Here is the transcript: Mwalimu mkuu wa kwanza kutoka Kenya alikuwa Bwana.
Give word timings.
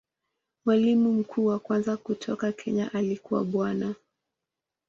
Mwalimu 0.65 1.13
mkuu 1.13 1.45
wa 1.45 1.59
kwanza 1.59 1.97
kutoka 1.97 2.51
Kenya 2.51 2.93
alikuwa 2.93 3.43
Bwana. 3.43 3.95